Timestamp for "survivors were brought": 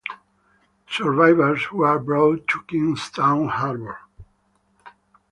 0.89-2.47